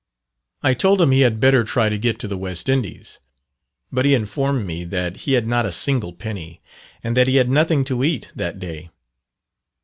[0.63, 3.19] I told him he had better try to get to the West Indies;
[3.91, 6.59] but he informed me that he had not a single penny,
[7.03, 8.89] and that he had nothing to eat that day.